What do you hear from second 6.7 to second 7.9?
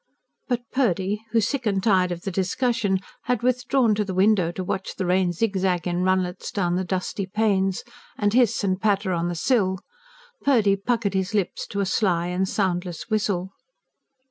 the dusty panes,